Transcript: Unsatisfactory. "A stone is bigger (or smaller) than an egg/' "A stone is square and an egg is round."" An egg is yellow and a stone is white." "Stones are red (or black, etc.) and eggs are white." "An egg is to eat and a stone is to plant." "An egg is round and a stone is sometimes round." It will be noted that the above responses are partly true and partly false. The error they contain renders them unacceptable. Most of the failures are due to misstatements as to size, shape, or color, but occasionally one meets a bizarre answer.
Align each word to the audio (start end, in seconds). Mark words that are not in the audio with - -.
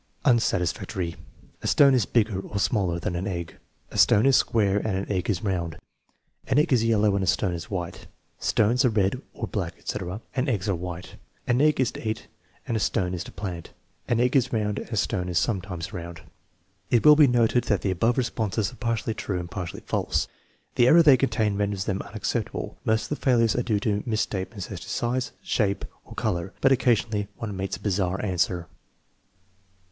Unsatisfactory. 0.25 1.15
"A 1.61 1.67
stone 1.67 1.93
is 1.93 2.07
bigger 2.07 2.39
(or 2.41 2.57
smaller) 2.59 2.97
than 2.97 3.15
an 3.15 3.25
egg/' 3.25 3.57
"A 3.91 3.99
stone 3.99 4.25
is 4.25 4.35
square 4.35 4.77
and 4.77 4.97
an 4.97 5.05
egg 5.11 5.29
is 5.29 5.43
round."" 5.43 5.77
An 6.47 6.57
egg 6.57 6.73
is 6.73 6.83
yellow 6.83 7.13
and 7.15 7.23
a 7.23 7.27
stone 7.27 7.53
is 7.53 7.69
white." 7.69 8.07
"Stones 8.39 8.83
are 8.83 8.89
red 8.89 9.21
(or 9.35 9.45
black, 9.47 9.75
etc.) 9.77 10.21
and 10.35 10.49
eggs 10.49 10.67
are 10.67 10.73
white." 10.73 11.17
"An 11.45 11.61
egg 11.61 11.79
is 11.79 11.91
to 11.91 12.09
eat 12.09 12.25
and 12.67 12.75
a 12.75 12.79
stone 12.79 13.13
is 13.13 13.23
to 13.25 13.31
plant." 13.31 13.73
"An 14.07 14.19
egg 14.19 14.35
is 14.35 14.51
round 14.51 14.79
and 14.79 14.89
a 14.89 14.97
stone 14.97 15.29
is 15.29 15.37
sometimes 15.37 15.93
round." 15.93 16.21
It 16.89 17.05
will 17.05 17.15
be 17.15 17.27
noted 17.27 17.65
that 17.65 17.81
the 17.81 17.91
above 17.91 18.17
responses 18.17 18.71
are 18.71 18.77
partly 18.77 19.13
true 19.13 19.39
and 19.39 19.51
partly 19.51 19.81
false. 19.81 20.27
The 20.77 20.87
error 20.87 21.03
they 21.03 21.15
contain 21.15 21.57
renders 21.57 21.85
them 21.85 22.01
unacceptable. 22.01 22.75
Most 22.83 23.03
of 23.03 23.09
the 23.09 23.23
failures 23.23 23.55
are 23.55 23.61
due 23.61 23.79
to 23.81 24.01
misstatements 24.07 24.71
as 24.71 24.79
to 24.79 24.89
size, 24.89 25.31
shape, 25.43 25.85
or 26.03 26.15
color, 26.15 26.53
but 26.59 26.71
occasionally 26.71 27.27
one 27.37 27.55
meets 27.55 27.77
a 27.77 27.79
bizarre 27.79 28.19
answer. 28.25 28.67